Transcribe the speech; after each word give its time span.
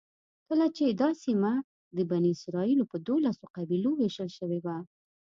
کله 0.47 0.65
چې 0.77 0.85
دا 1.01 1.09
سیمه 1.23 1.53
د 1.97 1.97
بني 2.11 2.31
اسرایلو 2.37 2.89
په 2.91 2.97
دولسو 3.07 3.45
قبیلو 3.55 3.91
وېشل 3.95 4.29
شوې 4.37 4.59
وه. 4.65 4.77